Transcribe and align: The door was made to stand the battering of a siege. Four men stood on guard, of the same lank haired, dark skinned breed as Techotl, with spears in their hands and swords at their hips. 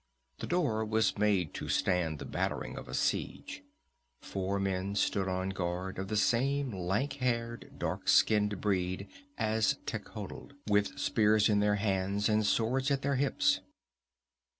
The 0.39 0.47
door 0.47 0.83
was 0.83 1.15
made 1.19 1.53
to 1.53 1.69
stand 1.69 2.17
the 2.17 2.25
battering 2.25 2.75
of 2.75 2.87
a 2.87 2.93
siege. 2.95 3.61
Four 4.19 4.59
men 4.59 4.95
stood 4.95 5.27
on 5.27 5.49
guard, 5.51 5.99
of 5.99 6.07
the 6.07 6.17
same 6.17 6.71
lank 6.71 7.13
haired, 7.21 7.73
dark 7.77 8.07
skinned 8.07 8.59
breed 8.59 9.07
as 9.37 9.75
Techotl, 9.85 10.53
with 10.67 10.97
spears 10.97 11.49
in 11.49 11.59
their 11.59 11.75
hands 11.75 12.29
and 12.29 12.43
swords 12.43 12.89
at 12.89 13.03
their 13.03 13.17
hips. 13.17 13.59